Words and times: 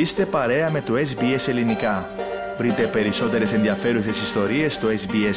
Είστε 0.00 0.26
παρέα 0.26 0.70
με 0.70 0.80
το 0.80 0.94
SBS 0.94 1.48
Ελληνικά. 1.48 2.08
Βρείτε 2.58 2.86
περισσότερες 2.86 3.52
ενδιαφέρουσες 3.52 4.22
ιστορίες 4.22 4.74
στο 4.74 4.88
sbs.com.au 4.88 5.30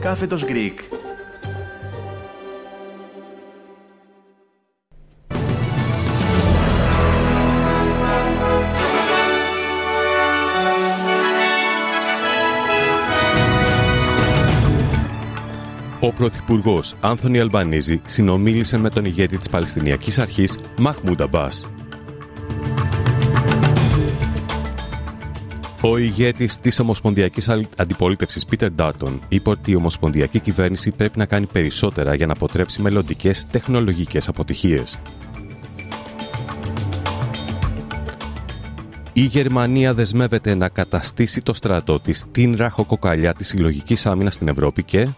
κάθετος 0.00 0.44
Greek. 0.44 0.74
Ο 16.00 16.12
Πρωθυπουργός 16.12 16.94
Άνθονι 17.00 17.40
Αλμπανίζη 17.40 18.00
συνομίλησε 18.06 18.78
με 18.78 18.90
τον 18.90 19.04
ηγέτη 19.04 19.38
της 19.38 19.48
Παλαιστινιακής 19.48 20.18
Αρχής 20.18 20.58
Μαχμούντα 20.78 21.26
Μπάς. 21.26 21.68
Ο 25.80 25.98
ηγέτης 25.98 26.58
της 26.58 26.78
Ομοσπονδιακής 26.78 27.48
Αντιπολίτευσης, 27.76 28.44
Πίτερ 28.44 28.70
Ντάρτον, 28.70 29.20
είπε 29.28 29.50
ότι 29.50 29.70
η 29.70 29.74
Ομοσπονδιακή 29.74 30.40
Κυβέρνηση 30.40 30.90
πρέπει 30.90 31.18
να 31.18 31.24
κάνει 31.24 31.46
περισσότερα 31.46 32.14
για 32.14 32.26
να 32.26 32.32
αποτρέψει 32.32 32.82
μελλοντικές 32.82 33.46
τεχνολογικές 33.46 34.28
αποτυχίες. 34.28 34.98
Η 39.12 39.20
Γερμανία 39.20 39.94
δεσμεύεται 39.94 40.54
να 40.54 40.68
καταστήσει 40.68 41.42
το 41.42 41.54
στρατό 41.54 42.00
της 42.00 42.24
την 42.32 42.56
ραχοκοκαλιά 42.56 43.34
της 43.34 43.48
συλλογικής 43.48 44.06
άμυνας 44.06 44.34
στην 44.34 44.48
Ευρώπη 44.48 44.84
και 44.84 45.08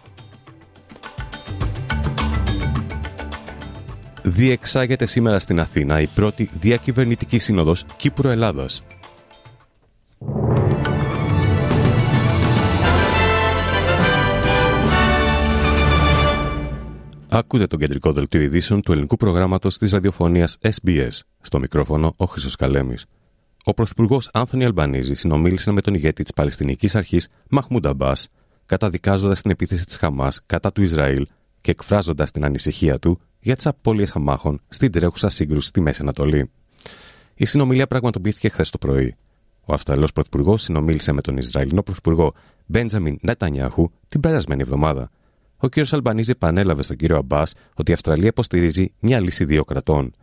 διεξάγεται 4.23 5.05
σήμερα 5.05 5.39
στην 5.39 5.59
Αθήνα 5.59 6.01
η 6.01 6.07
πρώτη 6.07 6.49
διακυβερνητική 6.59 7.37
σύνοδος 7.37 7.85
Κύπρο-Ελλάδας. 7.97 8.83
Ακούτε 17.33 17.67
τον 17.67 17.79
κεντρικό 17.79 18.11
δελτίο 18.11 18.41
ειδήσεων 18.41 18.81
του 18.81 18.91
ελληνικού 18.91 19.17
προγράμματος 19.17 19.77
της 19.77 19.91
ραδιοφωνίας 19.91 20.57
SBS. 20.61 21.19
Στο 21.41 21.59
μικρόφωνο 21.59 22.13
ο 22.17 22.25
Χρυσός 22.25 22.55
Καλέμης. 22.55 23.05
Ο 23.63 23.73
Πρωθυπουργός 23.73 24.29
Άνθονι 24.33 24.65
Αλμπανίζη 24.65 25.15
συνομίλησε 25.15 25.71
με 25.71 25.81
τον 25.81 25.93
ηγέτη 25.93 26.23
της 26.23 26.33
Παλαιστινικής 26.33 26.95
Αρχής 26.95 27.29
Μαχμούντα 27.49 27.93
Μπά, 27.93 28.11
καταδικάζοντας 28.65 29.41
την 29.41 29.51
επίθεση 29.51 29.85
της 29.85 29.97
Χαμάς 29.97 30.41
κατά 30.45 30.71
του 30.71 30.81
Ισραήλ 30.81 31.27
και 31.61 31.71
εκφράζοντας 31.71 32.31
την 32.31 32.45
ανησυχία 32.45 32.99
του 32.99 33.19
για 33.39 33.55
τις 33.55 33.65
απώλειες 33.65 34.11
αμάχων 34.11 34.61
στην 34.69 34.91
τρέχουσα 34.91 35.29
σύγκρουση 35.29 35.67
στη 35.67 35.81
Μέση 35.81 36.01
Ανατολή. 36.01 36.49
Η 37.33 37.45
συνομιλία 37.45 37.87
πραγματοποιήθηκε 37.87 38.49
χθες 38.49 38.69
το 38.69 38.77
πρωί. 38.77 39.15
Ο 39.65 39.73
Αυστραλός 39.73 40.11
Πρωθυπουργός 40.11 40.61
συνομίλησε 40.61 41.11
με 41.11 41.21
τον 41.21 41.37
Ισραηλινό 41.37 41.83
Πρωθυπουργό 41.83 42.33
Μπέντζαμιν 42.65 43.17
Νετανιάχου 43.21 43.91
την 44.09 44.19
περασμένη 44.19 44.61
εβδομάδα 44.61 45.11
ο 45.63 45.69
κ. 45.69 45.77
Αλμπανίζη 45.91 46.31
επανέλαβε 46.31 46.83
στον 46.83 46.95
κύριο 46.95 47.17
Αμπάς 47.17 47.53
ότι 47.75 47.91
η 47.91 47.93
Αυστραλία 47.93 48.27
υποστηρίζει 48.27 48.93
μια 48.99 49.19
λύση 49.19 49.45
δύο 49.45 49.63
κρατών. 49.63 50.13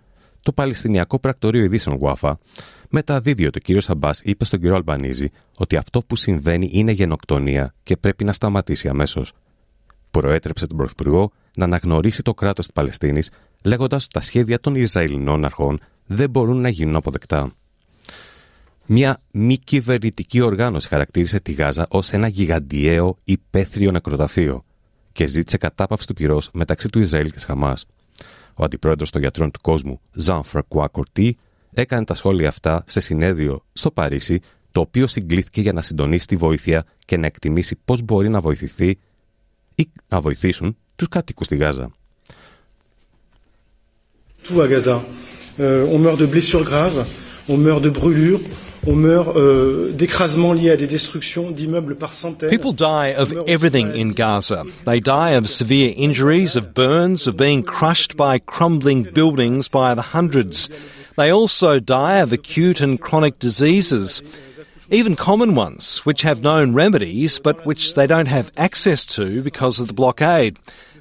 Το 0.43 0.53
Παλαιστινιακό 0.53 1.19
Πρακτορείο 1.19 1.65
Ειδήσεων 1.65 1.97
Γουάφα 1.97 2.39
μεταδίδει 2.91 3.47
ότι 3.47 3.75
ο 3.75 3.79
κ. 3.79 3.91
Αμπάς 3.91 4.21
είπε 4.25 4.45
στον 4.45 4.61
κ. 4.61 4.67
Αλμπανίζη 4.67 5.31
ότι 5.59 5.77
αυτό 5.77 6.01
που 6.07 6.17
συμβαίνει 6.17 6.71
είναι 6.73 6.93
γενοκτονία 6.93 7.75
και 7.83 7.97
πρέπει 7.97 8.25
να 8.25 8.33
σταματήσει 8.33 8.89
αμέσως. 8.89 9.33
Προέτρεψε 10.11 10.67
τον 10.67 10.77
Πρωθυπουργό 10.77 11.33
να 11.57 11.65
αναγνωρίσει 11.65 12.23
το 12.23 12.35
κράτος 12.35 12.65
της 12.65 12.75
Παλαιστίνης, 12.75 13.31
λέγοντας 13.65 14.05
ότι 14.05 14.13
τα 14.13 14.21
σχέδια 14.21 14.61
των 14.61 14.75
Ισραηλινών 14.75 15.45
αρχών 15.45 15.81
δεν 16.07 16.31
μπορούν 16.31 16.61
να 16.61 16.69
γίνουν 16.69 16.97
αποδεκτά. 16.97 17.53
Μια 18.87 19.21
μη 19.31 19.59
κυβερνητική 19.59 20.41
οργάνωση 20.41 20.89
χαρακτήρισε 20.89 21.41
τη 21.41 21.53
Γάζα 21.53 21.87
ως 21.91 22.13
ένα 22.13 22.29
γιγαντιαίο 22.29 23.19
υπαίθριο 23.25 23.91
νεκροταφείο 23.91 24.65
και 25.19 25.27
ζήτησε 25.27 25.57
κατάπαυση 25.57 26.07
του 26.07 26.15
πυρός 26.15 26.51
μεταξύ 26.53 26.89
του 26.89 26.99
Ισραήλ 26.99 27.27
και 27.27 27.35
της 27.35 27.45
Χαμάς. 27.45 27.87
Ο 28.55 28.65
αντιπρόεδρος 28.65 29.11
των 29.11 29.21
γιατρών 29.21 29.51
του 29.51 29.61
κόσμου, 29.61 30.01
Ζαν 30.13 30.43
Φρακουά 30.43 30.89
Κορτί, 30.89 31.37
έκανε 31.73 32.05
τα 32.05 32.15
σχόλια 32.15 32.49
αυτά 32.49 32.85
σε 32.87 33.01
συνέδριο 33.01 33.65
στο 33.73 33.91
Παρίσι, 33.91 34.41
το 34.73 34.81
οποίο 34.81 35.07
συγκλήθηκε 35.07 35.61
για 35.61 35.73
να 35.73 35.81
συντονίσει 35.81 36.27
τη 36.27 36.37
βοήθεια 36.37 36.85
και 37.05 37.17
να 37.17 37.27
εκτιμήσει 37.27 37.77
πώς 37.85 38.03
μπορεί 38.03 38.29
να 38.29 38.41
βοηθηθεί 38.41 38.99
ή 39.75 39.91
να 40.09 40.21
βοηθήσουν 40.21 40.77
τους 40.97 41.09
κατοίκους 41.09 41.47
στη 41.47 41.57
Γάζα. 41.57 41.91
Tout 44.45 44.61
à 44.61 44.69
Gaza. 44.69 44.97
Euh, 45.59 45.95
on 45.95 45.99
meurt 45.99 46.19
de 46.19 46.27
blessures 46.27 46.65
graves, 46.71 47.01
on 47.49 47.57
meurt 47.67 47.83
de 47.87 47.91
brûlures, 47.91 48.41
on 48.89 48.97
meurt 48.97 49.37
euh, 49.37 49.93
d'écrasements 49.93 50.55
liés 50.55 50.71
à 50.71 50.77
des 50.77 50.87
destructions 50.87 51.51
d'immeubles 51.51 51.95
par 51.95 52.15
centaines. 52.15 52.49
People 52.49 52.73
die 52.73 53.15
of 53.17 53.33
everything 53.47 53.93
in 53.95 54.15
Gaza. 54.15 54.65
They 54.87 55.01
die 55.01 55.33
of 55.33 55.47
severe 55.49 55.93
injuries, 55.95 56.57
of 56.57 56.73
burns, 56.73 57.27
of 57.27 57.37
being 57.37 57.63
crushed 57.63 58.17
by 58.17 58.39
crumbling 58.39 59.05
buildings 59.13 59.69
by 59.69 59.95
the 59.95 60.15
hundreds. 60.15 60.71
They 61.19 61.31
also 61.31 61.79
die 61.79 62.19
of 62.23 62.33
acute 62.33 62.81
and 62.81 62.99
chronic 62.99 63.39
diseases. 63.39 64.23
Even 64.91 65.17
common 65.17 65.55
ones, 65.55 65.99
which 66.07 66.23
have 66.23 66.41
known 66.41 66.73
remedies 66.73 67.39
but 67.39 67.67
which 67.67 67.95
they 67.95 68.07
don't 68.07 68.29
have 68.29 68.51
access 68.57 69.05
to 69.05 69.43
because 69.43 69.81
of 69.81 69.89
the 69.89 69.93
blockade. 69.93 70.59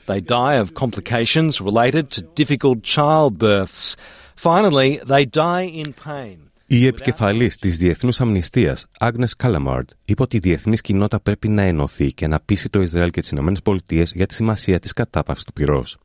They 0.08 0.20
die 0.20 0.56
of 0.56 0.74
complications 0.74 1.62
related 1.62 2.10
to 2.12 2.22
difficult 2.22 2.82
childbirths. 2.84 3.96
Finally, 4.36 5.00
they 5.06 5.24
die 5.24 5.64
in 5.64 5.94
pain. 5.94 6.47
Η 6.70 6.86
επικεφαλής 6.86 7.58
της 7.58 7.78
Διεθνούς 7.78 8.22
Αμνηστίας, 8.22 8.86
Άγνες 9.00 9.36
Καλαμάρντ, 9.36 9.90
είπε 10.06 10.22
ότι 10.22 10.36
η 10.36 10.40
διεθνής 10.40 10.82
κοινότητα 10.82 11.20
πρέπει 11.20 11.48
να 11.48 11.62
ενωθεί 11.62 12.14
και 12.14 12.28
να 12.28 12.40
πείσει 12.40 12.70
το 12.70 12.82
Ισραήλ 12.82 13.10
και 13.10 13.22
τις 13.22 13.30
Ηνωμένες 13.30 13.62
Πολιτείες 13.62 14.12
για 14.16 14.26
τη 14.26 14.34
σημασία 14.34 14.80
της 14.80 14.94
κατάπαυσης 14.94 15.46
του 15.46 15.54
πυρός. 15.54 15.98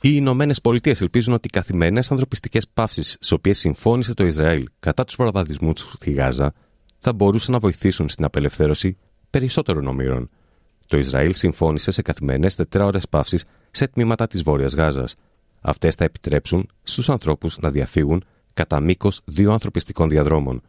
Οι 0.00 0.10
Ηνωμένες 0.12 0.60
Πολιτείες 0.60 1.00
ελπίζουν 1.00 1.34
ότι 1.34 1.46
οι 1.46 1.50
καθημερινές 1.50 2.10
ανθρωπιστικές 2.10 2.68
παύσεις, 2.74 3.10
στις 3.12 3.32
οποίες 3.32 3.58
συμφώνησε 3.58 4.14
το 4.14 4.26
Ισραήλ 4.26 4.66
κατά 4.80 5.04
του 5.04 5.14
βορραδισμού 5.16 5.72
τους 5.72 5.92
στη 5.94 6.10
Γάζα, 6.10 6.52
θα 6.98 7.12
μπορούσαν 7.12 7.52
να 7.52 7.58
βοηθήσουν 7.58 8.08
στην 8.08 8.24
απελευθέρωση 8.24 8.96
περισσότερων 9.30 9.86
ομήρων. 9.86 10.30
Το 10.86 10.98
Ισραήλ 10.98 11.34
συμφώνησε 11.34 11.90
σε 11.90 12.02
καθημερινές 12.02 12.54
τετράωρες 12.54 13.08
παύσεις 13.08 13.44
σε 13.70 13.86
τμήματα 13.86 14.26
της 14.26 14.42
Βόρειας 14.42 14.74
Γάζας. 14.74 15.14
Αυτές 15.60 15.94
θα 15.94 16.04
επιτρέψουν 16.04 16.68
στους 16.82 17.10
ανθρώπους 17.10 17.58
να 17.58 17.70
διαφύγουν 17.70 18.24
κατά 18.56 18.80
μήκο 18.80 19.10
δύο 19.24 19.52
ανθρωπιστικών 19.52 20.08
διαδρόμων. 20.08 20.62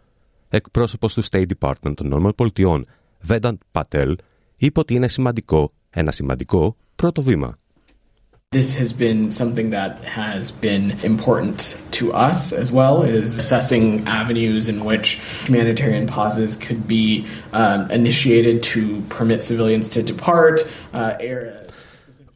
Εκπρόσωπο 0.49 1.07
του 1.07 1.23
State 1.29 1.45
Department 1.59 1.93
των 1.95 2.33
ΗΠΑ, 2.37 2.83
Vedant 3.27 3.57
Patel, 3.71 4.13
είπε 4.57 4.79
ότι 4.79 4.93
είναι 4.93 5.07
σημαντικό, 5.07 5.71
ένα 5.89 6.11
σημαντικό 6.11 6.75
πρώτο 6.95 7.21
βήμα. 7.21 7.57
This 8.55 8.77
has 8.81 8.93
been 8.93 9.29
something 9.41 9.69
that 9.71 9.93
has 10.21 10.43
been 10.67 10.85
important 11.03 11.57
to 11.97 12.13
us 12.29 12.39
as 12.63 12.71
well, 12.71 12.95
is 13.03 13.37
assessing 13.43 13.85
avenues 14.21 14.63
in 14.73 14.77
which 14.89 15.07
humanitarian 15.47 16.05
pauses 16.15 16.55
could 16.65 16.87
be 16.87 17.07
um, 17.61 17.81
initiated 17.99 18.57
to 18.73 18.81
permit 19.17 19.39
civilians 19.51 19.85
to 19.95 19.99
depart. 20.13 20.57
Uh, 20.93 21.13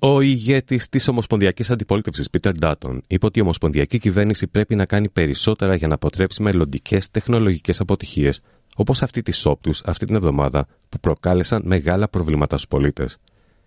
ο 0.04 0.22
ηγέτης 0.22 0.90
της 0.90 1.08
Ομοσπονδιακής 1.08 1.72
Αντιπολίτευσης, 1.72 2.30
Πίτερ 2.30 2.54
Ντάτον, 2.54 3.02
είπε 3.08 3.26
ότι 3.26 3.40
η 3.40 3.42
Ομοσπονδιακή 3.42 4.00
Κυβέρνηση 4.00 4.48
πρέπει 4.48 4.76
να 4.76 4.86
κάνει 4.86 5.10
περισσότερα 5.10 5.76
για 5.76 5.88
να 5.88 5.94
αποτρέψει 5.94 6.42
μελλοντικές 6.42 7.12
τεχνολογικές 7.12 7.80
αποτυχίες, 7.80 8.42
όπως 8.76 9.02
αυτή 9.02 9.22
της 9.22 9.46
Όπτους 9.46 9.82
αυτή 9.86 10.06
την 10.06 10.16
εβδομάδα, 10.16 10.68
που 10.90 11.00
προκάλεσαν 11.00 11.62
μεγάλα 11.66 12.08
προβλήματα 12.08 12.58
στους 12.58 12.68
πολίτες. 12.68 13.18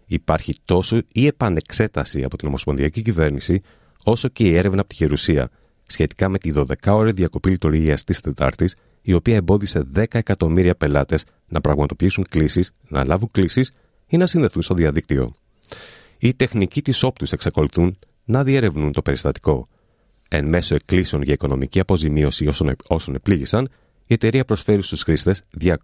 Υπάρχει 0.07 0.57
τόσο 0.65 1.01
η 1.13 1.27
επανεξέταση 1.27 2.23
από 2.23 2.37
την 2.37 2.49
Ομοσπονδιακή 2.49 3.03
Κυβέρνηση, 3.03 3.63
όσο 4.05 4.29
και 4.29 4.45
η 4.45 4.57
έρευνα 4.57 4.81
από 4.81 4.89
τη 4.89 4.95
Γερουσία 4.95 5.51
σχετικά 5.87 6.29
με 6.29 6.39
τη 6.39 6.53
12ωρη 6.55 7.11
διακοπή 7.15 7.51
λειτουργίας 7.51 8.05
της 8.05 8.21
Τετάρτης, 8.21 8.77
η 9.03 9.13
οποία 9.13 9.37
εμπόδισε 9.37 9.87
10 9.95 10.05
εκατομμύρια 10.11 10.75
πελάτες 10.75 11.25
να 11.49 11.61
πραγματοποιήσουν 11.61 12.25
κλήσεις, 12.29 12.73
να 12.89 13.05
λάβουν 13.07 13.29
κλήσεις 13.33 13.73
ή 14.07 14.17
να 14.17 14.27
συνδεθούν 14.27 14.63
στο 14.63 14.75
διαδίκτυο. 14.75 15.35
Οι 16.19 16.35
τεχνικοί 16.35 16.83
της 16.83 17.03
όπτους 17.03 17.33
εξακολουθούν 17.33 17.99
να 18.25 18.45
διερευνούν 18.45 18.93
το 18.93 19.03
περιστατικό. 19.03 19.69
Εν 20.29 20.49
μέσω 20.49 20.75
εκκλήσεων 20.75 21.23
για 21.23 21.33
οικονομική 21.33 21.81
αποζημίωση 21.81 22.47
όσων, 22.47 22.77
όσων 22.87 23.15
επλήγησαν, 23.15 23.69
η 24.07 24.15
εταιρεία 24.15 24.45
προσφέρει 24.45 24.83
στους 24.83 25.03
χρήστες 25.03 25.43
200 25.61 25.75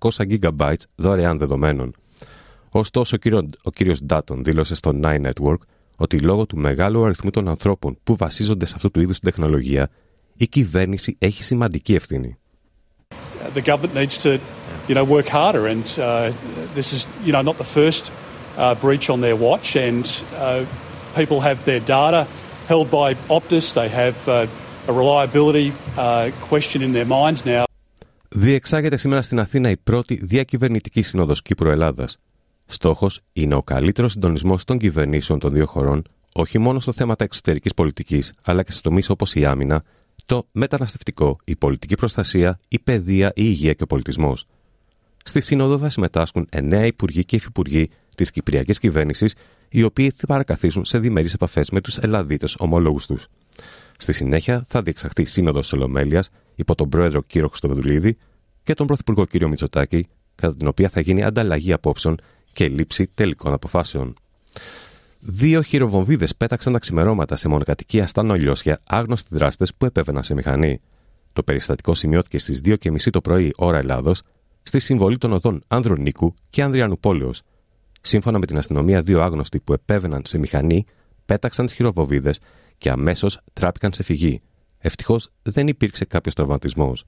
GB 0.41 0.73
δωρεάν 0.95 1.39
δεδομένων. 1.39 1.95
Ωστόσο, 2.71 3.17
ο 3.63 3.71
κύριος 3.71 4.05
Ντάτον 4.05 4.45
δήλωσε 4.45 4.75
στο 4.75 5.01
Nine 5.03 5.27
Network 5.27 5.59
ότι 5.97 6.19
λόγω 6.21 6.47
του 6.47 6.57
μεγάλου 6.57 7.05
αριθμού 7.05 7.31
των 7.31 7.49
ανθρώπων 7.49 7.99
που 8.05 8.17
βασίζονται 8.17 8.67
σε 8.67 8.73
αυτού 8.77 8.91
του 8.91 9.01
είδους 9.01 9.19
την 9.19 9.31
τεχνολογία, 9.31 9.91
η 10.37 10.49
κυβέρνηση 10.49 11.17
έχει 11.19 11.43
σημαντική 11.43 11.95
ευθύνη. 11.95 12.39
The 13.55 13.63
government 13.63 13.95
needs 13.95 14.19
to, 14.19 14.39
you 14.89 14.95
know, 14.95 15.05
work 15.05 15.29
harder, 15.29 15.67
and 15.67 15.85
uh, 15.99 16.31
this 16.75 16.93
is, 16.93 17.07
you 17.27 17.33
know, 17.33 17.43
not 17.43 17.57
the 17.59 17.71
first 17.79 18.13
uh, 18.57 18.75
breach 18.85 19.07
on 19.11 19.21
their 19.21 19.37
watch, 19.37 19.77
and 19.89 20.05
uh, 20.05 20.65
people 21.15 21.41
have 21.41 21.59
their 21.65 21.81
data 21.81 22.27
held 22.69 22.91
by 22.91 23.09
Optus. 23.37 23.67
They 23.75 23.89
have 24.03 24.19
uh, 24.29 24.91
a 24.91 24.93
reliability 24.93 25.69
uh, 25.97 26.31
question 26.51 26.83
in 26.83 26.93
their 26.93 27.09
minds 27.19 27.45
now. 27.45 27.65
Διεξάγεται 28.29 28.97
σήμερα 28.97 29.23
στην 29.23 29.41
Αθήνα 29.41 29.71
η 29.71 29.77
πρώτη 29.77 30.15
διακυβερνητική 30.23 31.03
σύνοδος 31.03 31.43
Κύπρου-Ελλάδα. 31.43 32.09
Στόχος 32.67 33.21
είναι 33.33 33.55
ο 33.55 33.63
καλύτερος 33.63 34.13
συντονισμός 34.13 34.65
των 34.65 34.79
κυβερνήσεων 34.79 35.39
των 35.39 35.53
δύο 35.53 35.67
χωρών, 35.67 36.03
όχι 36.35 36.59
μόνο 36.59 36.81
στο 36.81 36.93
θέματα 36.93 37.25
εξωτερικής 37.25 37.75
πολιτικής, 37.75 38.33
αλλά 38.45 38.63
και 38.63 38.73
σε 38.73 38.81
τομείς 38.81 39.11
όπως 39.11 39.35
η 39.35 39.45
άμυνα, 39.45 39.83
το 40.27 40.47
μεταναστευτικό, 40.53 41.39
η 41.45 41.57
πολιτική 41.57 41.95
προστασία, 41.95 42.59
η 42.69 42.79
παιδεία, 42.79 43.29
η 43.29 43.33
υγεία 43.35 43.73
και 43.73 43.83
ο 43.83 43.87
πολιτισμός. 43.87 44.47
Στη 45.25 45.41
Σύνοδο 45.41 45.79
θα 45.79 45.91
συμμετάσχουν 45.91 46.47
εννέα 46.51 46.87
υπουργοί 46.87 47.25
και 47.25 47.37
υφυπουργοί 47.37 47.91
της 48.21 48.31
Κυπριακής 48.31 48.79
κυβέρνησης, 48.79 49.35
οι 49.69 49.83
οποίοι 49.83 50.11
θα 50.11 50.27
παρακαθίσουν 50.27 50.85
σε 50.85 50.99
διμερείς 50.99 51.35
επαφές 51.35 51.71
με 51.71 51.81
τους 51.81 51.99
Ελλαδίτες 51.99 52.57
ομολόγου 52.59 52.99
τους. 53.07 53.27
Στη 53.99 54.13
συνέχεια 54.13 54.65
θα 54.67 54.83
διεξαχθεί 54.83 55.25
Σύνοδος 55.25 55.73
Ολομέλειας 55.73 56.31
υπό 56.55 56.75
τον 56.75 56.89
πρόεδρο 56.89 57.23
κύριο 57.23 57.49
Χρυστοβεδουλίδη 57.49 58.17
και 58.63 58.75
τον 58.75 58.87
πρωθυπουργό 58.87 59.25
κύριο 59.25 59.49
Μητσοτάκη, 59.49 60.07
κατά 60.35 60.57
την 60.57 60.67
οποία 60.67 60.89
θα 60.89 61.01
γίνει 61.01 61.23
ανταλλαγή 61.23 61.73
απόψεων 61.73 62.21
και 62.53 62.69
λήψη 62.69 63.07
τελικών 63.15 63.53
αποφάσεων. 63.53 64.15
Δύο 65.21 65.63
χειροβομβίδες 65.63 66.37
πέταξαν 66.37 66.73
τα 66.73 66.79
ξημερώματα 66.79 67.37
σε 67.37 67.49
μονοκατοικία 67.49 68.07
στα 68.07 68.23
Νολιώσια 68.23 68.81
άγνωστοι 68.87 69.29
δράστες 69.35 69.75
που 69.75 69.85
επέβαιναν 69.85 70.23
σε 70.23 70.35
μηχανή. 70.35 70.81
Το 71.33 71.43
περιστατικό 71.43 71.95
σημειώθηκε 71.95 72.39
στις 72.39 72.61
2.30 72.65 73.11
το 73.11 73.21
πρωί 73.21 73.53
ώρα 73.57 73.79
Ελλάδος 73.79 74.23
στη 74.63 74.79
συμβολή 74.79 75.19
των 75.19 75.33
οδών 75.33 75.63
Ανδρονίκου 75.69 76.35
και 76.51 76.63
Ανδριανουπόλεω. 76.63 77.31
Σύμφωνα 78.01 78.39
με 78.39 78.47
την 78.47 78.57
αστυνομία, 78.59 79.03
δύο 79.03 79.23
άγνωστοι 79.23 79.61
που 79.61 79.73
επέβαιναν 79.73 80.23
σε 80.25 80.39
μηχανή 80.39 80.85
πέταξαν 81.27 81.67
τις 81.67 81.75
χειροβοβίδες 81.75 82.39
και 82.79 82.91
αμέσως 82.91 83.41
τράπηκαν 83.53 83.93
σε 83.93 84.03
φυγή. 84.03 84.41
Ευτυχώς 84.79 85.29
δεν 85.43 85.69
υπήρξε 85.69 86.05
κάποιος 86.05 86.35
τραυματισμός. 86.35 87.05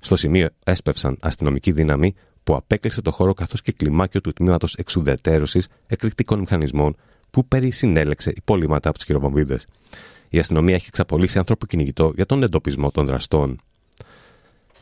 Στο 0.00 0.16
σημείο 0.16 0.48
έσπευσαν 0.64 1.16
αστυνομική 1.20 1.72
δύναμη 1.72 2.14
που 2.44 2.54
απέκλεισε 2.54 3.02
το 3.02 3.10
χώρο 3.10 3.34
καθώς 3.34 3.62
και 3.62 3.72
κλιμάκιο 3.72 4.20
του 4.20 4.32
τμήματος 4.32 4.74
εξουδετέρωση 4.74 5.62
εκρηκτικών 5.86 6.38
μηχανισμών 6.38 6.96
που 7.30 7.46
περισυνέλεξε 7.46 8.32
υπόλοιπα 8.34 8.76
από 8.76 8.92
τις 8.92 9.04
χειροβομβίδε. 9.04 9.58
Η 10.28 10.38
αστυνομία 10.38 10.74
έχει 10.74 10.86
εξαπολύσει 10.88 11.38
άνθρωπο 11.38 11.66
κυνηγητό 11.66 12.12
για 12.14 12.26
τον 12.26 12.42
εντοπισμό 12.42 12.90
των 12.90 13.06
δραστών. 13.06 13.58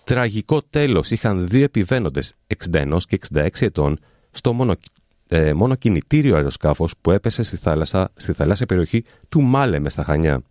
Τραγικό 0.05 0.63
τέλος 0.63 1.11
είχαν 1.11 1.49
δύο 1.49 1.63
επιβαίνοντες 1.63 2.35
61 2.73 2.99
και 3.09 3.19
66 3.33 3.49
ετών 3.59 3.99
στο 4.31 4.53
μονο, 4.53 4.75
ε, 5.29 5.53
μονοκινητήριο 5.53 6.37
αεροσκάφος 6.37 6.95
που 7.01 7.11
έπεσε 7.11 7.43
στη, 7.43 7.57
θάλασσα, 7.57 8.11
στη 8.17 8.33
θαλάσσια 8.33 8.67
περιοχή 8.67 9.05
του 9.29 9.41
Μάλεμε 9.43 9.91
στα 9.91 10.03
Χανιά. 10.03 10.43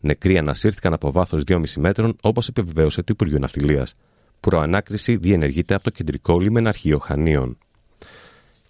Νεκροί 0.00 0.38
ανασύρθηκαν 0.38 0.92
από 0.92 1.10
βάθος 1.10 1.42
2,5 1.46 1.64
μέτρων, 1.76 2.16
όπως 2.20 2.48
επιβεβαίωσε 2.48 3.00
το 3.00 3.08
Υπουργείο 3.10 3.38
Ναυτιλίας. 3.38 3.96
Προανάκριση 4.40 5.16
διενεργείται 5.16 5.74
από 5.74 5.84
το 5.84 5.90
κεντρικό 5.90 6.40
λιμεναρχείο 6.40 6.98
Χανίων. 6.98 7.58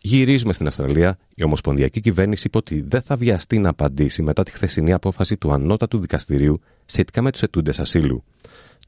Γυρίζουμε 0.00 0.52
στην 0.52 0.66
Αυστραλία. 0.66 1.18
Η 1.34 1.44
Ομοσπονδιακή 1.44 2.00
Κυβέρνηση 2.00 2.46
είπε 2.46 2.56
ότι 2.56 2.84
δεν 2.88 3.02
θα 3.02 3.16
βιαστεί 3.16 3.58
να 3.58 3.68
απαντήσει 3.68 4.22
μετά 4.22 4.42
τη 4.42 4.50
χθεσινή 4.50 4.92
απόφαση 4.92 5.36
του 5.36 5.52
Ανώτατου 5.52 5.98
Δικαστηρίου 5.98 6.60
σχετικά 6.86 7.22
με 7.22 7.30
τους 7.30 7.42
ετούντες 7.42 7.80
ασύλου. 7.80 8.24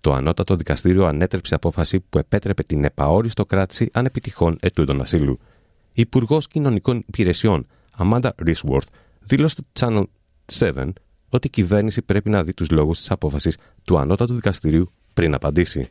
Το 0.00 0.12
Ανώτατο 0.12 0.56
Δικαστήριο 0.56 1.04
ανέτρεψε 1.04 1.54
απόφαση 1.54 2.00
που 2.00 2.18
επέτρεπε 2.18 2.62
την 2.62 2.84
επαόριστο 2.84 3.44
κράτηση 3.44 3.88
ανεπιτυχών 3.92 4.56
ετούντων 4.60 5.00
ασύλου. 5.00 5.38
Η 5.98 6.00
Υπουργός 6.00 6.48
Κοινωνικών 6.48 7.02
Υπηρεσιών, 7.06 7.66
Amanda 7.98 8.31
Risworth, 8.46 8.88
δήλωσε 9.20 9.56
στο 9.58 9.87
Channel 9.87 10.02
7 10.75 10.88
ότι 11.28 11.46
η 11.46 11.50
κυβέρνηση 11.50 12.02
πρέπει 12.02 12.31
να 12.31 12.43
δει 12.43 12.54
τους 12.54 12.70
λόγους 12.70 12.98
της 12.98 13.10
απόφασης 13.10 13.58
του 13.84 13.98
Ανώτατου 13.98 14.34
Δικαστηρίου 14.34 14.90
πριν 15.14 15.34
απαντήσει. 15.34 15.88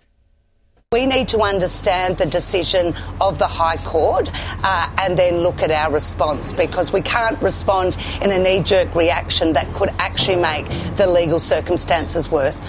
We 0.96 1.06
need 1.14 1.28
to 1.36 1.40
understand 1.54 2.12
the 2.22 2.30
decision 2.40 2.86
of 3.28 3.34
the 3.44 3.50
High 3.62 3.80
Court 3.94 4.28
uh, 4.30 5.04
and 5.04 5.12
then 5.22 5.34
look 5.46 5.60
at 5.66 5.72
our 5.82 5.92
response 6.00 6.46
because 6.64 6.88
we 6.98 7.02
can't 7.16 7.40
respond 7.50 7.90
in 8.24 8.30
a 8.38 8.40
knee 8.46 8.62
jerk 8.72 8.90
reaction 9.04 9.48
that 9.58 9.68
could 9.78 9.92
actually 10.08 10.40
make 10.52 10.66
the 11.00 11.08
legal 11.20 11.40
circumstances 11.54 12.24
worse. 12.32 12.60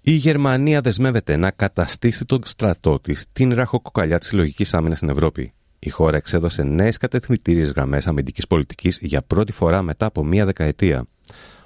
Η 0.00 0.12
Γερμανία 0.12 0.80
δεσμεύεται 0.80 1.36
να 1.36 1.50
καταστήσει 1.50 2.24
τον 2.24 2.40
στρατό 2.44 3.00
της 3.00 3.26
την 3.32 3.54
ραχοκοκαλιά 3.54 4.18
της 4.18 4.28
συλλογικής 4.28 4.74
άμυνας 4.74 4.96
στην 4.98 5.08
Ευρώπη. 5.08 5.52
Η 5.78 5.90
χώρα 5.90 6.16
εξέδωσε 6.16 6.62
νέες 6.62 6.96
κατευθυντήριες 6.96 7.70
γραμμές 7.70 8.06
αμυντικής 8.06 8.46
πολιτικής 8.46 8.98
για 9.02 9.22
πρώτη 9.22 9.52
φορά 9.52 9.82
μετά 9.82 10.06
από 10.06 10.24
μία 10.24 10.44
δεκαετία. 10.44 11.04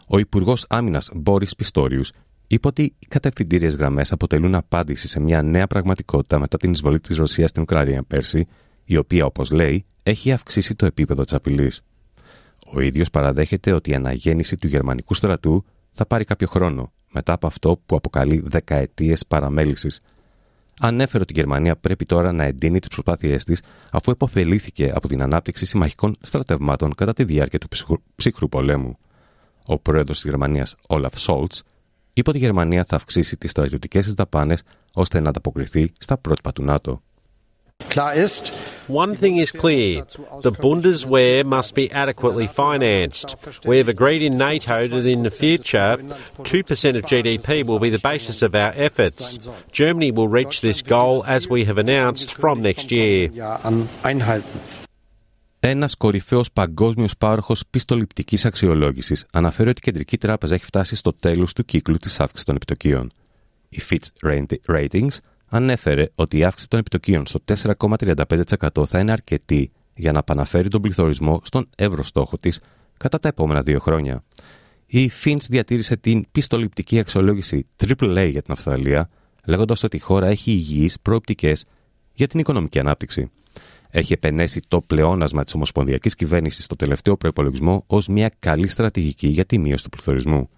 Ο 0.07 0.19
Υπουργός 0.19 0.67
Άμυνας 0.69 1.11
Μπόρις 1.15 1.57
Πιστόριους 1.57 2.13
είπε 2.47 2.67
ότι 2.67 2.83
οι 2.83 3.07
κατευθυντήριες 3.09 3.75
γραμμές 3.77 4.13
αποτελούν 4.13 4.55
απάντηση 4.55 5.09
σε 5.09 5.21
μια 5.21 5.43
νέα 5.43 5.67
πραγματικότητα 5.67 6.39
μετά 6.39 6.57
την 6.57 6.71
εισβολή 6.73 7.01
της 7.01 7.17
Ρωσίας 7.17 7.51
στην 7.51 7.63
Ουκρανία 7.63 8.03
πέρσι, 8.03 8.47
η 8.85 8.97
οποία, 8.97 9.25
όπως 9.25 9.51
λέει, 9.51 9.85
έχει 10.03 10.33
αυξήσει 10.33 10.75
το 10.75 10.87
επίπεδο 10.87 11.25
της 11.25 11.35
απειλής. 11.35 11.83
Ο 12.67 12.81
ίδιος 12.81 13.11
παραδέχεται 13.11 13.73
ότι 13.73 13.91
η 13.91 13.95
αναγέννηση 13.95 14.57
του 14.57 14.67
γερμανικού 14.67 15.15
στρατού 15.15 15.65
θα 15.91 16.07
πάρει 16.07 16.25
κάποιο 16.25 16.47
χρόνο, 16.47 16.93
μετά 17.13 17.33
από 17.33 17.47
αυτό 17.47 17.81
που 17.87 17.97
αποκαλεί 17.97 18.43
δεκαετίες 18.47 19.27
παραμέλησης. 19.27 20.01
Ανέφερε 20.81 21.23
ότι 21.23 21.33
η 21.33 21.37
Γερμανία 21.39 21.77
πρέπει 21.77 22.05
τώρα 22.05 22.33
να 22.33 22.45
εντείνει 22.45 22.79
τις 22.79 22.89
προσπάθειές 22.89 23.45
της, 23.45 23.63
αφού 23.91 24.11
επωφελήθηκε 24.11 24.91
από 24.95 25.09
την 25.09 25.23
ανάπτυξη 25.23 25.67
συμμαχικών 25.67 26.15
στρατευμάτων 26.21 26.95
κατά 26.95 27.13
τη 27.13 27.25
διάρκεια 27.25 27.59
του 27.59 27.69
ψυχρού 28.17 28.49
πολέμου. 28.49 28.99
Ο 29.67 29.79
πρόεδρος 29.79 30.21
της 30.21 30.31
Γερμανίας, 30.31 30.77
Όλαφ 30.89 31.19
Σόλτς, 31.19 31.63
είπε 32.13 32.31
ότι 32.31 32.39
η 32.39 32.41
Γερμανία 32.41 32.85
θα 32.85 32.97
αυξήσει 32.97 33.37
τις 33.37 33.51
στρατιωτικές 33.51 34.05
της 34.05 34.15
δαπάνες 34.15 34.63
ώστε 34.95 35.21
να 35.21 35.29
ανταποκριθεί 35.29 35.93
στα 35.99 36.19
πρότυπα 36.19 36.53
του 36.53 36.65
ΝΑΤΟ. 36.65 37.03
One 38.88 39.16
thing 39.16 39.38
is 39.38 39.52
clear 39.52 40.06
the 40.42 40.52
Bundeswehr 40.52 41.44
must 41.46 41.74
be 41.74 41.92
adequately 41.92 42.48
financed. 42.48 43.36
We 43.66 43.78
have 43.78 43.90
agreed 43.90 44.22
in 44.22 44.38
NATO 44.38 44.88
that 44.88 45.06
in 45.06 45.24
the 45.24 45.32
future, 45.44 45.98
2% 45.98 46.98
of 46.98 47.04
GDP 47.12 47.66
will 47.66 47.80
be 47.80 47.90
the 47.90 48.06
basis 48.12 48.42
of 48.42 48.54
our 48.56 48.74
efforts. 48.76 49.24
Germany 49.72 50.12
will 50.12 50.28
reach 50.28 50.62
this 50.62 50.82
goal, 50.82 51.24
as 51.26 51.50
we 51.50 51.66
have 51.66 51.78
announced, 51.78 52.30
from 52.34 52.62
next 52.62 52.92
year. 52.92 53.30
Ένα 55.60 55.90
κορυφαίο 55.98 56.44
παγκόσμιο 56.54 57.08
πάροχο 57.18 57.56
πιστοληπτική 57.70 58.38
αξιολόγηση 58.44 59.16
αναφέρει 59.32 59.70
ότι 59.70 59.80
η 59.80 59.84
Κεντρική 59.84 60.18
Τράπεζα 60.18 60.54
έχει 60.56 60.66
φτάσει 60.66 60.96
στο 60.96 61.14
τέλο 61.14 61.48
του 61.56 61.66
κύκλου 61.66 61.98
τη 61.98 62.16
αύξηση 62.18 62.46
των 62.46 62.56
επιτοκίων. 62.56 63.12
Η 63.70 63.82
Fitch 63.90 64.32
Ratings 64.68 65.18
ανέφερε 65.53 66.09
ότι 66.15 66.39
η 66.39 66.45
αύξηση 66.45 66.69
των 66.69 66.79
επιτοκίων 66.79 67.27
στο 67.27 67.41
4,35% 67.79 68.87
θα 68.87 68.99
είναι 68.99 69.13
αρκετή 69.13 69.71
για 69.95 70.13
να 70.13 70.19
επαναφέρει 70.19 70.69
τον 70.69 70.81
πληθωρισμό 70.81 71.41
στον 71.45 71.69
ευρωστόχο 71.77 72.37
της 72.37 72.61
κατά 72.97 73.19
τα 73.19 73.29
επόμενα 73.29 73.63
δύο 73.63 73.79
χρόνια. 73.79 74.25
Η 74.87 75.11
Fitch 75.25 75.47
διατήρησε 75.49 75.97
την 75.97 76.25
πιστοληπτική 76.33 76.99
αξιολόγηση 76.99 77.67
AAA 77.87 78.29
για 78.31 78.43
την 78.43 78.53
Αυστραλία, 78.53 79.09
λέγοντας 79.47 79.83
ότι 79.83 79.97
η 79.97 80.01
χώρα 80.01 80.27
έχει 80.27 80.51
υγιείς 80.51 81.01
προοπτικές 81.01 81.65
για 82.13 82.29
την 82.29 82.41
οικονομική 82.41 82.79
ανάπτυξη 82.79 83.31
έχει 83.95 84.13
επενέσει 84.13 84.61
το 84.69 84.81
πλεόνασμα 84.81 85.45
της 85.45 85.55
Ομοσπονδιακής 85.55 86.15
Κυβέρνησης 86.15 86.65
στο 86.65 86.77
τελευταίο 86.77 87.17
προπολογισμό 87.17 87.85
ως 87.87 88.09
μια 88.09 88.31
καλή 88.39 88.69
στρατηγική 88.69 89.27
για 89.27 89.45
τη 89.45 89.59
μείωση 89.59 89.85
του 89.85 89.91
πληθωρισμού. 89.91 90.49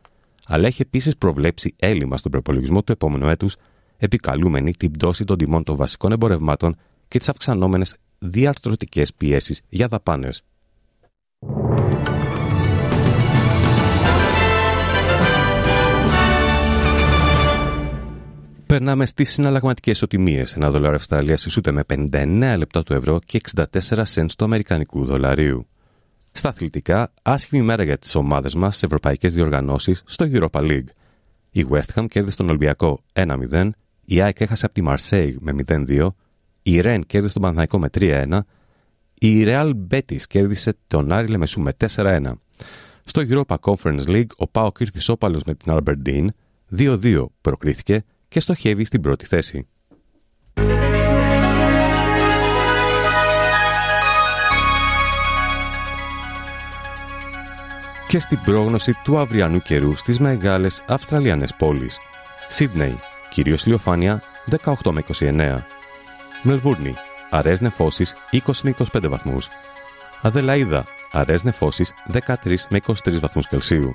Αλλά 0.46 0.66
έχει 0.66 0.82
επίσης 0.82 1.16
προβλέψει 1.16 1.74
έλλειμμα 1.78 2.16
στον 2.16 2.30
προπολογισμό 2.30 2.82
του 2.82 2.92
επόμενου 2.92 3.28
έτους, 3.28 3.56
επικαλούμενη 3.98 4.70
την 4.70 4.90
πτώση 4.90 5.24
των 5.24 5.36
τιμών 5.36 5.64
των 5.64 5.76
βασικών 5.76 6.12
εμπορευμάτων 6.12 6.76
και 7.08 7.18
τις 7.18 7.28
αυξανόμενες 7.28 7.96
διαρθρωτικές 8.18 9.14
πιέσεις 9.14 9.62
για 9.68 9.88
δαπάνες. 9.88 10.44
Περνάμε 18.66 19.06
στις 19.06 19.32
συναλλαγματικές 19.32 20.02
οτιμίες. 20.02 20.56
Ένα 20.56 20.70
δολάριο 20.70 20.96
Αυστραλίας 20.96 21.46
ισούται 21.46 21.70
με 21.70 21.84
59 21.88 22.54
λεπτά 22.56 22.82
του 22.82 22.92
ευρώ 22.92 23.18
και 23.26 23.40
64 23.54 23.64
cents 24.14 24.30
του 24.38 24.44
Αμερικανικού 24.44 25.04
δολαρίου. 25.04 25.66
Στα 26.32 26.48
αθλητικά, 26.48 27.12
άσχημη 27.22 27.62
μέρα 27.62 27.82
για 27.82 27.98
τις 27.98 28.14
ομάδες 28.14 28.54
μας 28.54 28.70
στις 28.70 28.82
ευρωπαϊκές 28.82 29.32
διοργανώσεις 29.32 30.02
στο 30.06 30.26
Europa 30.32 30.60
League. 30.60 30.88
Η 31.50 31.66
West 31.70 31.94
Ham 31.94 32.06
κέρδισε 32.08 32.36
τον 32.36 32.48
Ολυμπιακό 32.48 33.00
1-0, 33.12 33.70
η 34.04 34.20
ΑΕΚ 34.20 34.40
έχασε 34.40 34.66
από 34.66 34.74
τη 34.74 34.82
Marseille 34.86 35.34
με 35.40 35.54
0-2, 35.66 36.08
η 36.62 36.80
Ren 36.84 37.00
κέρδισε 37.06 37.32
τον 37.32 37.42
Παναθηναϊκό 37.42 37.78
με 37.78 37.88
3-1, 37.98 38.40
η 39.20 39.44
Real 39.46 39.72
Betis 39.90 40.22
κέρδισε 40.28 40.76
τον 40.86 41.12
Άρη 41.12 41.28
Λεμεσού 41.28 41.60
με 41.60 41.72
4-1. 41.96 42.20
Στο 43.04 43.22
Europa 43.28 43.56
Conference 43.60 44.06
League, 44.06 44.36
ο 44.36 44.48
Πάοκ 44.48 44.80
ήρθε 44.80 44.98
ισόπαλος 44.98 45.42
με 45.44 45.54
την 45.54 45.76
Aberdeen, 45.76 46.26
2-2 46.76 47.24
προκρίθηκε 47.40 48.04
και 48.28 48.40
στοχεύει 48.40 48.84
στην 48.84 49.00
πρώτη 49.00 49.26
θέση. 49.26 49.66
και 58.14 58.20
στην 58.20 58.40
πρόγνωση 58.44 58.92
του 59.04 59.18
αυριανού 59.18 59.60
καιρού 59.60 59.96
στις 59.96 60.18
μεγάλες 60.18 60.82
Αυστραλιανές 60.86 61.54
πόλεις. 61.54 61.98
Σίδνεϊ, 62.48 62.98
κυρίως 63.34 63.64
ηλιοφάνεια 63.64 64.22
18 64.64 64.90
με 64.90 65.04
29. 65.18 65.58
Μελβούρνη, 66.42 66.94
αραιές 67.30 67.60
νεφώσεις 67.60 68.14
20 68.32 68.38
με 68.62 68.74
25 68.92 69.08
βαθμούς. 69.08 69.48
Αδελαίδα, 70.22 70.84
αραιές 71.12 71.44
νεφώσεις 71.44 71.94
13 72.12 72.66
με 72.68 72.80
23 72.86 73.18
βαθμούς 73.20 73.46
Κελσίου. 73.48 73.90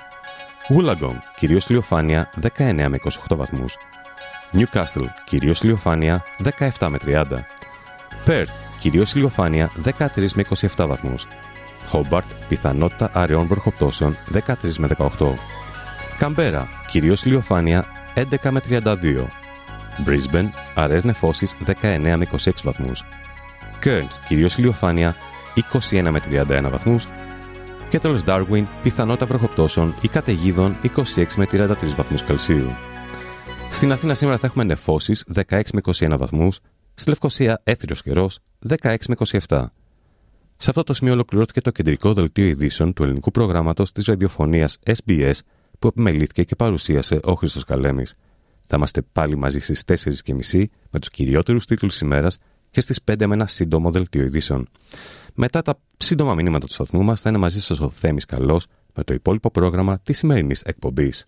Wollongong, 0.69 1.17
κυρίως 1.37 1.67
ηλιοφάνεια 1.67 2.31
19 2.57 2.87
με 2.89 2.97
28 3.27 3.35
βαθμούς. 3.35 3.77
Newcastle, 4.53 5.05
κυρίως 5.25 5.61
ηλιοφάνεια 5.61 6.23
17 6.77 6.87
με 6.89 6.97
30. 6.97 7.45
Perth, 8.25 8.53
κυρίως 8.79 9.13
ηλιοφάνεια 9.13 9.71
13 9.83 10.33
με 10.33 10.43
27 10.75 10.87
βαθμούς. 10.87 11.27
Hobart, 11.91 12.29
πιθανότητα 12.49 13.09
αραιών 13.13 13.47
βροχοπτώσεων 13.47 14.17
13 14.33 14.77
με 14.77 14.87
18. 14.87 15.35
Καμπέρα, 16.17 16.67
κυρίως 16.89 17.23
ηλιοφάνεια 17.23 17.85
11 18.19 18.49
με 18.51 18.61
32. 18.69 19.27
Brisbane, 20.05 20.49
αραιές 20.75 21.03
νεφώσεις 21.03 21.55
19 21.65 22.15
με 22.17 22.27
26 22.31 22.51
βαθμούς. 22.63 23.03
Cairns, 23.83 24.13
κυρίως 24.27 24.57
ηλιοφάνεια 24.57 25.15
21 25.89 26.09
με 26.11 26.19
31 26.19 26.69
βαθμούς. 26.69 27.07
Και 27.89 27.99
τέλος 27.99 28.21
Darwin, 28.25 28.63
πιθανότητα 28.83 29.25
βροχοπτώσεων 29.25 29.95
ή 30.01 30.07
καταιγίδων 30.07 30.77
26 31.15 31.35
με 31.35 31.45
33 31.45 31.95
βαθμούς 31.95 32.23
Κελσίου. 32.23 32.71
Στην 33.71 33.91
Αθήνα 33.91 34.13
σήμερα 34.13 34.37
θα 34.37 34.47
έχουμε 34.47 34.63
νεφώσεις 34.63 35.25
16 35.33 35.61
με 35.73 35.81
21 35.81 36.17
βαθμούς, 36.17 36.59
στη 36.93 37.09
Λευκοσία 37.09 37.61
έθριος 37.63 38.01
καιρός 38.01 38.39
16 38.67 38.95
με 39.07 39.15
27. 39.47 39.65
Σε 40.57 40.69
αυτό 40.69 40.83
το 40.83 40.93
σημείο 40.93 41.13
ολοκληρώθηκε 41.13 41.61
το 41.61 41.71
κεντρικό 41.71 42.13
δελτίο 42.13 42.45
ειδήσεων 42.45 42.93
του 42.93 43.03
ελληνικού 43.03 43.31
προγράμματος 43.31 43.91
της 43.91 44.05
ραδιοφωνίας 44.05 44.79
SBS 44.85 45.33
που 45.79 45.87
επιμελήθηκε 45.87 46.43
και 46.43 46.55
παρουσίασε 46.55 47.19
ο 47.23 47.33
Χρήστος 47.33 47.63
Καλέμης. 47.63 48.15
Θα 48.67 48.75
είμαστε 48.77 49.01
πάλι 49.01 49.35
μαζί 49.35 49.59
στις 49.59 49.83
4.30 49.85 50.63
με 50.91 50.99
τους 50.99 51.09
κυριότερους 51.09 51.65
τίτλους 51.65 52.01
ημέρας 52.01 52.37
και 52.71 52.81
στις 52.81 52.99
5 53.11 53.25
με 53.25 53.33
ένα 53.33 53.47
σύντομο 53.47 53.91
δελτίο 53.91 54.23
ειδήσεων. 54.23 54.67
Μετά 55.33 55.61
τα 55.61 55.79
σύντομα 55.97 56.33
μηνύματα 56.33 56.65
του 56.65 56.73
σταθμού 56.73 57.03
μας 57.03 57.21
θα 57.21 57.29
είναι 57.29 57.37
μαζί 57.37 57.61
σας 57.61 57.79
ο 57.79 57.89
Θέμης 57.89 58.25
Καλός 58.25 58.65
με 58.93 59.03
το 59.03 59.13
υπόλοιπο 59.13 59.51
πρόγραμμα 59.51 59.99
της 59.99 60.17
σημερινής 60.17 60.61
εκπομπής. 60.61 61.27